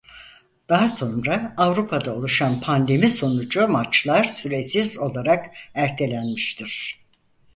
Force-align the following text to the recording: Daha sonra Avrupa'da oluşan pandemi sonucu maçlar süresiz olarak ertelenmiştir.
Daha 0.69 0.87
sonra 0.87 1.53
Avrupa'da 1.57 2.15
oluşan 2.15 2.61
pandemi 2.61 3.09
sonucu 3.09 3.67
maçlar 3.67 4.23
süresiz 4.23 4.97
olarak 4.99 5.45
ertelenmiştir. 5.75 7.01